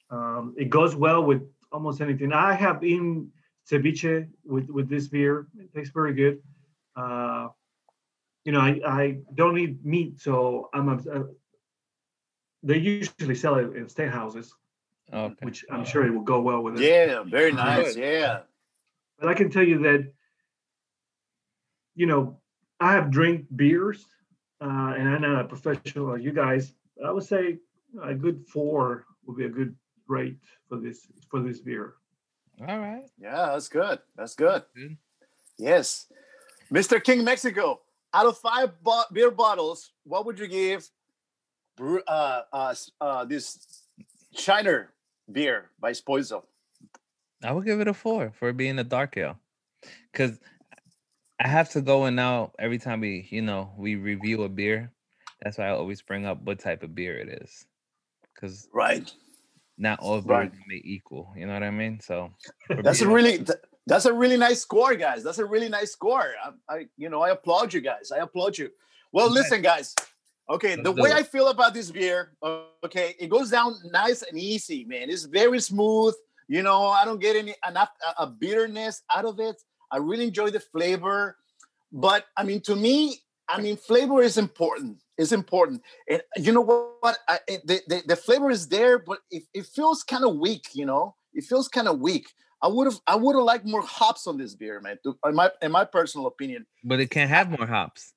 [0.09, 2.31] Um, it goes well with almost anything.
[2.31, 3.29] I have in
[3.69, 5.47] ceviche with with this beer.
[5.59, 6.41] It tastes very good.
[6.95, 7.49] Uh,
[8.47, 10.87] you know, I, I don't eat meat, so I'm.
[10.87, 11.23] A, uh,
[12.63, 14.55] they usually sell it in state houses,
[15.11, 15.35] Okay.
[15.41, 16.89] which I'm sure it will go well with it.
[16.89, 17.95] Yeah, very nice.
[17.95, 18.03] Good.
[18.03, 18.39] Yeah.
[19.19, 20.13] But I can tell you that,
[21.95, 22.39] you know,
[22.79, 24.05] I have drank beers,
[24.61, 26.73] uh, and I'm not a professional like you guys.
[27.05, 27.57] I would say
[28.01, 29.75] a good four would be a good
[30.07, 30.37] rate
[30.69, 31.95] for this for this beer.
[32.65, 33.09] All right.
[33.19, 33.99] Yeah, that's good.
[34.15, 34.63] That's good.
[34.73, 34.95] Good.
[35.57, 36.07] Yes.
[36.71, 37.03] Mr.
[37.03, 37.81] King Mexico,
[38.13, 40.89] out of five bo- beer bottles, what would you give
[41.79, 43.85] uh, uh, uh, this
[44.35, 44.93] Shiner
[45.31, 46.43] beer by Spoizo?
[47.43, 49.37] I would give it a four for being a dark ale,
[50.11, 50.39] because
[51.39, 54.91] I have to go in now every time we, you know, we review a beer.
[55.41, 57.67] That's why I always bring up what type of beer it is,
[58.33, 59.11] because Right.
[59.77, 60.51] not all Right.
[60.51, 61.31] beers may equal.
[61.37, 61.99] You know what I mean?
[61.99, 62.31] So
[62.81, 65.23] That's a really th- that's a really nice score, guys.
[65.23, 66.33] That's a really nice score.
[66.45, 68.11] I, I you know I applaud you guys.
[68.11, 68.69] I applaud you.
[69.11, 69.33] Well, Okay.
[69.39, 69.95] listen, guys.
[70.49, 71.15] Okay, the Let's do way it.
[71.17, 75.09] I feel about this beer, uh, okay, it goes down nice and easy, man.
[75.09, 76.13] It's very smooth.
[76.47, 79.57] You know, I don't get any enough a, a bitterness out of it.
[79.91, 81.35] I really enjoy the flavor,
[81.91, 83.19] but I mean, to me,
[83.49, 84.99] I mean, flavor is important.
[85.17, 86.61] It's important, and you know
[87.01, 87.17] what?
[87.27, 90.65] I, it, the, the the flavor is there, but it, it feels kind of weak.
[90.73, 92.27] You know, it feels kind of weak.
[92.61, 94.97] I would have I would have liked more hops on this beer, man.
[95.03, 96.65] To, in my in my personal opinion.
[96.83, 98.13] but it can't have more hops.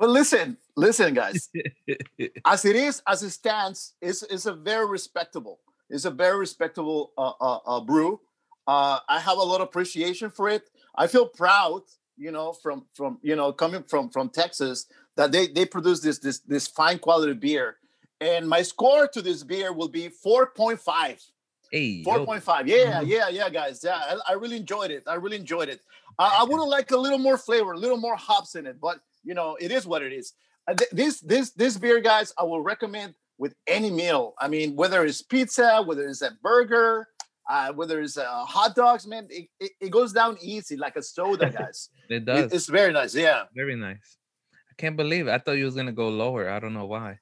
[0.00, 1.50] But listen, listen, guys.
[2.46, 5.60] as it is, as it stands, it's, it's a very respectable.
[5.90, 8.18] It's a very respectable uh, uh, uh, brew.
[8.66, 10.70] Uh, I have a lot of appreciation for it.
[10.94, 11.82] I feel proud,
[12.16, 16.18] you know, from from you know coming from from Texas that they they produce this
[16.18, 17.76] this this fine quality beer.
[18.22, 21.20] And my score to this beer will be four point five.
[21.70, 22.66] Hey, Four yo, point five.
[22.68, 23.06] Yeah, Mhm.
[23.08, 23.80] yeah, yeah, guys.
[23.84, 25.04] Yeah, I, I really enjoyed it.
[25.06, 25.80] I really enjoyed it.
[26.18, 28.80] I, I would have liked a little more flavor, a little more hops in it,
[28.80, 30.32] but you know, it is what it is.
[30.68, 34.34] Uh, th- this this this beer, guys, I will recommend with any meal.
[34.38, 37.08] I mean, whether it's pizza, whether it's a burger,
[37.48, 41.02] uh, whether it's uh, hot dogs, man, it, it, it goes down easy like a
[41.02, 41.88] soda, guys.
[42.08, 42.52] it It- does.
[42.52, 43.14] it's very nice.
[43.14, 43.44] Yeah.
[43.54, 44.18] Very nice.
[44.70, 45.30] I can't believe it.
[45.32, 46.50] I thought you was gonna go lower.
[46.50, 47.18] I don't know why.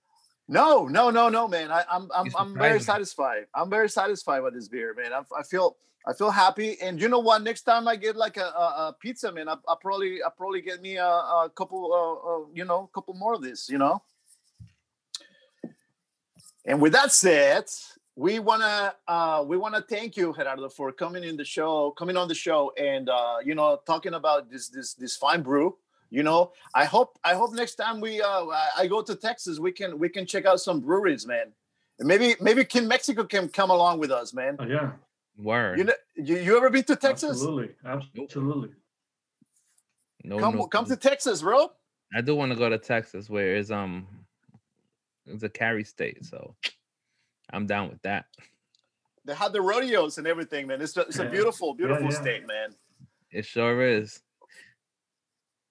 [0.48, 1.70] No, no, no, no, man.
[1.70, 3.46] I, I'm I'm I'm very satisfied.
[3.54, 5.12] I'm very satisfied with this beer, man.
[5.12, 6.80] I, I feel I feel happy.
[6.80, 7.42] And you know what?
[7.42, 10.62] Next time I get like a, a, a pizza, man, I I probably I probably
[10.62, 13.76] get me a, a couple, uh, uh, you know, a couple more of this, you
[13.76, 14.02] know.
[16.64, 17.64] And with that said,
[18.16, 22.26] we wanna uh, we wanna thank you, Gerardo, for coming in the show, coming on
[22.26, 25.76] the show, and uh, you know, talking about this this this fine brew.
[26.10, 29.58] You know, I hope I hope next time we uh, I- I go to Texas,
[29.58, 31.52] we can we can check out some breweries, man.
[31.98, 34.56] And maybe maybe King Mexico can come along with us, man.
[34.58, 34.92] Oh, yeah,
[35.36, 35.78] Word.
[35.78, 37.30] You know, you, you ever been to Texas?
[37.32, 38.70] absolutely, absolutely.
[40.24, 40.94] no, Come no, come no.
[40.94, 41.70] to Texas, bro.
[42.14, 44.06] I do want to go to Texas, where is um,
[45.26, 46.54] it's a carry state, so
[47.52, 48.24] I'm down with that.
[49.26, 50.80] They have the rodeos and everything, man.
[50.80, 51.28] It's a, it's a Yeah.
[51.30, 52.20] beautiful, beautiful yeah.
[52.22, 52.74] state, man.
[53.30, 54.22] It sure is.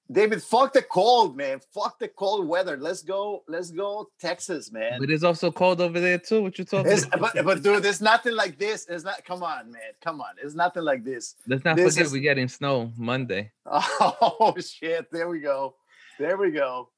[0.09, 1.59] David, fuck the cold, man.
[1.73, 2.77] Fuck the cold weather.
[2.77, 3.43] Let's go.
[3.49, 4.99] Let's go, Texas, man.
[5.01, 6.41] But it's also cold over there too.
[6.43, 6.91] What you talking?
[6.91, 7.33] It's, about?
[7.33, 8.87] but, but dude, there's nothing like this.
[8.87, 9.25] It's not.
[9.25, 9.81] Come on, man.
[10.01, 10.35] Come on.
[10.41, 11.35] It's nothing like this.
[11.45, 13.51] Let's not this forget is- we're getting snow Monday.
[13.65, 15.11] Oh shit!
[15.11, 15.75] There we go.
[16.19, 16.89] There we go.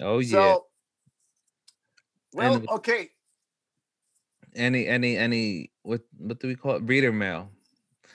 [0.00, 0.30] Oh yeah.
[0.30, 0.66] So,
[2.32, 3.10] well, And- okay.
[4.54, 6.82] any any any what what do we call it?
[6.84, 7.50] Reader mail.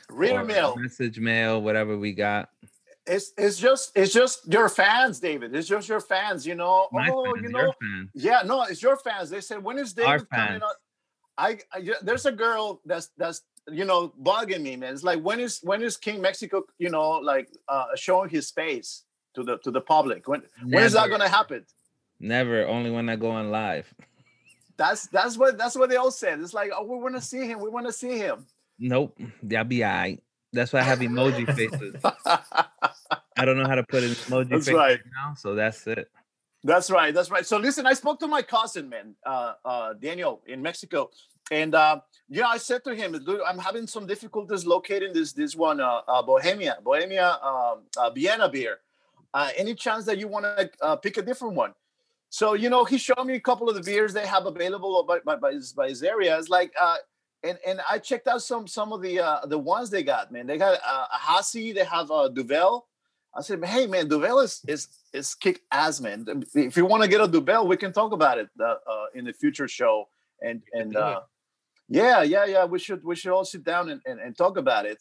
[0.10, 0.74] Reader mail.
[0.78, 2.48] Message mail, whatever we got.
[3.08, 5.56] It's it's just it's just your fans, David.
[5.56, 6.46] It's just your fans.
[6.46, 6.88] You know.
[6.92, 7.74] My oh, fans, you know.
[8.14, 9.30] Yeah, no, it's your fans.
[9.30, 10.74] They said, when is David coming on?
[11.38, 13.42] I, I there's a girl that's that's
[13.72, 14.94] you know bugging me, man.
[14.94, 19.04] It's like when is when is King Mexico, you know, like uh showing his face
[19.36, 20.28] to the to the public?
[20.28, 21.66] When when is that gonna happen?
[22.20, 22.66] Never.
[22.66, 23.94] Only when I go on live.
[24.78, 26.40] That's that's what that's what they all said.
[26.40, 27.60] It's like, oh, we want to see him.
[27.60, 28.46] We want to see him.
[28.80, 29.18] Nope.
[29.48, 30.22] Y'all be alright.
[30.54, 31.96] That's why I have emoji faces.
[33.38, 35.00] I don't know how to put an emoji That's right.
[35.16, 36.10] now, so that's it.
[36.64, 37.14] That's right.
[37.14, 37.46] That's right.
[37.46, 41.12] So listen, I spoke to my cousin, man, uh, uh, Daniel in Mexico,
[41.52, 45.80] and uh, yeah, I said to him, I'm having some difficulties locating this this one,
[45.80, 48.80] uh, uh, Bohemia, Bohemia, um, uh, Vienna beer.
[49.34, 51.74] Uh, any chance that you want to uh, pick a different one?"
[52.30, 55.20] So you know, he showed me a couple of the beers they have available by
[55.20, 56.38] by, by, his, by his area.
[56.38, 56.74] It's like.
[56.80, 56.98] Uh,
[57.44, 60.48] and, and I checked out some some of the uh, the ones they got, man.
[60.48, 62.88] They got uh, a Hasi, they have a Duvel,
[63.38, 66.26] I said, hey man, Duvel is is is kick ass, man.
[66.56, 69.26] If you want to get a Duvel, we can talk about it uh, uh, in
[69.26, 70.10] the future show.
[70.42, 71.22] And and uh,
[71.88, 74.86] yeah, yeah, yeah, we should we should all sit down and, and, and talk about
[74.86, 75.00] it.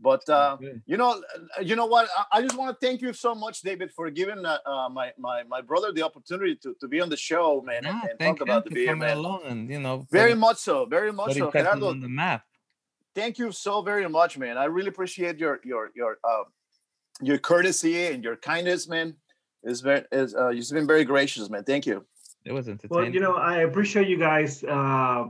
[0.00, 1.22] But uh, you know,
[1.56, 2.08] uh, you know what?
[2.18, 5.60] I, I just want to thank you so much, David, for giving my, my my
[5.60, 8.64] brother the opportunity to, to be on the show, man, and, Nah, and talk about
[8.64, 9.18] the beer, man.
[9.18, 11.90] along and you know Very much so, very much so, Gerardo.
[11.90, 12.42] on the map.
[13.14, 14.58] Thank you so very much, man.
[14.58, 16.44] I really appreciate your your your uh,
[17.20, 19.14] your courtesy and your kindness, man.
[19.62, 21.64] Is very, is uh, you've been very gracious, man.
[21.64, 22.04] Thank you.
[22.44, 23.04] It was entertaining.
[23.04, 25.28] Well, you know, I appreciate you guys uh,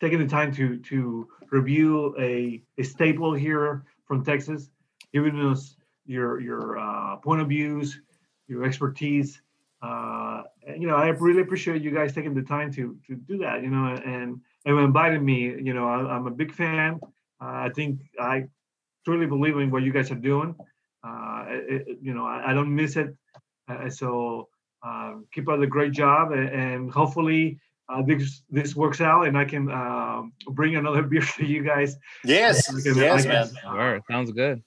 [0.00, 4.70] taking the time to to review a, a staple here from Texas,
[5.12, 5.74] giving us
[6.06, 8.00] your your uh, point of views,
[8.46, 9.42] your expertise.
[9.82, 13.38] Uh, and, you know, I really appreciate you guys taking the time to to do
[13.38, 13.64] that.
[13.64, 15.56] You know, and and inviting me.
[15.60, 17.00] You know, I, I'm a big fan.
[17.40, 18.44] Uh, I think I
[19.04, 20.54] truly believe in what you guys are doing.
[21.04, 23.14] Uh, it- it- you know, I, I don't miss it.
[23.68, 24.48] Uh, so
[24.82, 29.36] um, keep up the great job, a- and hopefully uh, this this works out, and
[29.36, 31.96] I can um, bring another beer to you guys.
[32.24, 33.48] Yes, I can- yes, I man.
[33.62, 34.02] can, Word.
[34.10, 34.62] Sounds good.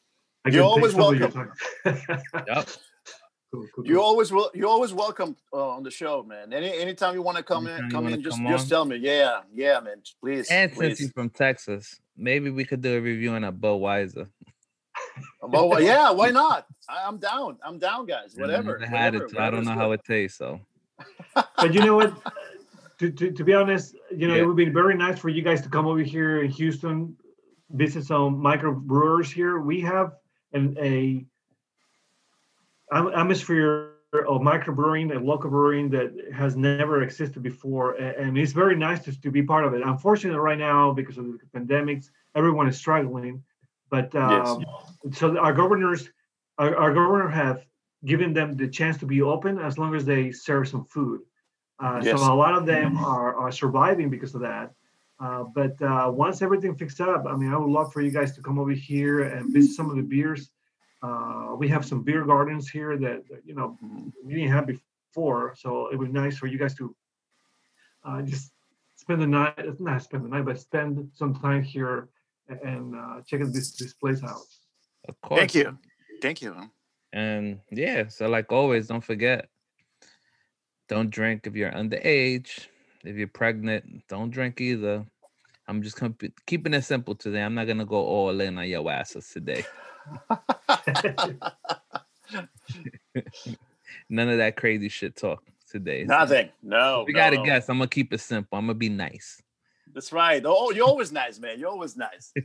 [0.49, 1.51] You're always some your welcome.
[1.85, 2.69] Yep.
[3.51, 4.03] Cool, cool, You cool.
[4.03, 4.51] always will.
[4.53, 6.51] You always welcome uh, on the show, man.
[6.53, 8.69] Any anytime you want to come Anytime in, come in, just come just on.
[8.69, 8.97] tell me.
[8.97, 10.01] Yeah, yeah, man.
[10.21, 14.27] Please, And since you're from Texas, maybe we could do a review on a Budweiser.
[15.51, 16.65] Well, well, yeah, why not?
[16.89, 17.57] I, I'm down.
[17.63, 18.33] I'm down, guys.
[18.35, 18.79] I've Whatever.
[18.79, 19.79] never had whatever, it, so I don't know good.
[19.79, 20.37] how it tastes.
[20.37, 20.59] So
[21.57, 22.13] but you know what?
[22.99, 24.43] To, to, to be honest, you know, Yeah.
[24.43, 27.17] it would be very nice for you guys to come over here in Houston,
[27.69, 29.59] visit some microbrewers here.
[29.59, 30.13] We have
[30.53, 31.25] an a
[32.93, 39.03] atmosphere of microbrewing and local brewing that has never existed before, and it's very nice
[39.03, 39.81] to, to be part of it.
[39.83, 43.43] Unfortunately, right now because of the pandemics, everyone is struggling.
[43.89, 44.47] But Yes.
[44.49, 44.65] um,
[45.11, 46.09] so our governors,
[46.57, 47.65] our, our governor have
[48.05, 51.21] given them the chance to be open as long as they serve some food.
[51.79, 52.11] Uh, Yes.
[52.11, 54.73] So a lot of them are, are surviving because of that.
[55.19, 58.35] Uh, but uh, once everything fixed up, I mean, I would love for you guys
[58.35, 60.49] to come over here and visit some of the beers.
[61.01, 64.11] Uh, we have some beer gardens here that you know Mhm.
[64.23, 66.95] we didn't have before, so it would be nice for you guys to
[68.03, 68.51] uh, just
[68.95, 72.09] spend the night, not spend the night, but spend some time here
[72.47, 74.41] and uh, checking this this place out.
[75.07, 75.39] of course.
[75.39, 75.77] Thank you.
[76.21, 76.55] Thank you.
[77.13, 79.49] And yeah, so like always, don't forget,
[80.89, 82.67] don't drink if you're underage.
[83.03, 85.05] If you're pregnant, don't drink either.
[85.67, 87.41] I'm just gonna be- keeping it simple today.
[87.41, 89.63] I'm not gonna go all in on your asses today.
[94.09, 96.05] None of that crazy shit talk today.
[96.05, 96.49] so Nothing.
[96.61, 97.03] No.
[97.07, 97.43] We no, gotta no.
[97.45, 97.69] guess.
[97.69, 98.57] I'm gonna keep it simple.
[98.57, 99.41] I'm gonna be nice.
[99.95, 100.43] That's right.
[100.45, 101.57] Oh, you're always nice, man.
[101.57, 102.33] You're always nice.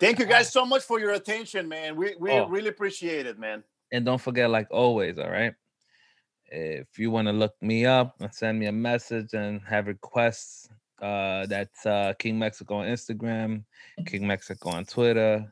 [0.00, 1.96] Thank you guys so much for your attention, man.
[1.96, 2.46] We we Oh.
[2.48, 3.64] really appreciate it, man.
[3.90, 5.54] and don't forget, like always, all right.
[6.50, 10.68] If you want to look me up and send me a message and have requests,
[11.00, 13.64] uh, that's uh, King Mexico on Instagram,
[14.06, 15.50] King Mexico on Twitter,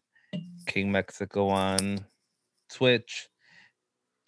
[0.67, 2.05] King Mexico on
[2.71, 3.29] Twitch.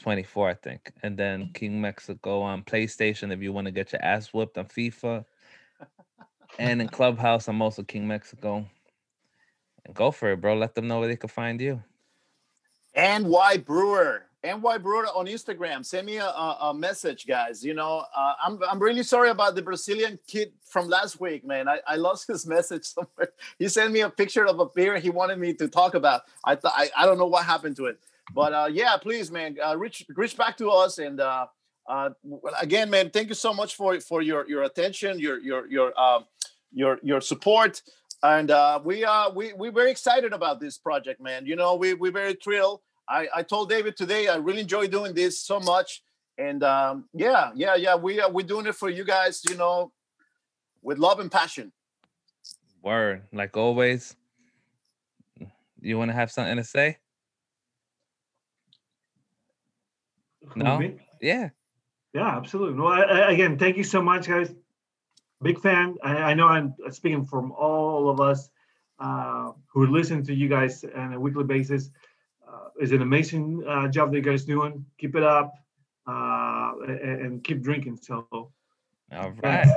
[0.01, 0.93] 24, I think.
[1.03, 4.67] And then King Mexico on PlayStation if you want to get your ass whooped on
[4.67, 5.25] FIFA.
[6.59, 8.67] And in Clubhouse, I'm also King Mexico.
[9.85, 10.57] And go for it, bro.
[10.57, 11.83] Let them know where they can find you.
[12.97, 14.25] NY Brewer.
[14.45, 15.85] NY Brewer on Instagram.
[15.85, 17.65] Send me a, a, message, guys.
[17.65, 21.69] You know, uh, I'm, I'm really sorry about the Brazilian kid from last week, man.
[21.69, 23.33] I, I lost his message somewhere.
[23.59, 26.23] He sent me a picture of a beer he wanted me to talk about.
[26.45, 27.99] I thought I, I don't know what happened to it.
[28.33, 30.99] But uh, yeah, please, man, uh, reach reach back to us.
[30.99, 31.47] And uh,
[31.89, 32.11] uh,
[32.61, 36.27] again, man, thank you so much for for your your attention, your your your um,
[36.73, 37.83] your your support.
[38.23, 41.47] And uh, we uh we we're very excited about this project, man.
[41.47, 42.81] You know, we we're very thrilled.
[43.09, 46.03] I I told David today I really enjoy doing this so much.
[46.37, 49.43] And um, yeah, yeah, yeah, we are we're doing it for you guys.
[49.49, 49.93] You know,
[50.83, 51.73] with love and passion.
[52.83, 54.17] Word, like always.
[55.81, 56.99] You want to have something to say?
[60.57, 60.81] No?
[61.21, 61.51] Yeah.
[62.15, 62.77] Yeah, absolutely.
[62.77, 64.53] No, I, I, again, thank you so much, guys.
[65.43, 65.97] Big fan.
[66.03, 68.51] I, I know I'm speaking from all of us
[68.99, 71.91] uh, who listen to you guys on a weekly basis.
[72.47, 74.85] Uh, it's an amazing uh, job that you guys doing.
[74.99, 75.55] Keep it up
[76.07, 77.99] uh, and, and keep drinking.
[78.03, 78.51] So, All
[79.11, 79.43] Thanks.
[79.43, 79.69] right.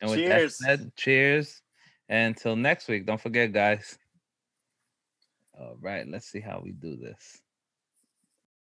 [0.00, 0.58] And with Cheers.
[0.58, 1.62] that said, cheers.
[2.08, 3.96] And until next week, don't forget, guys.
[5.58, 7.40] All right, let's see how we do this.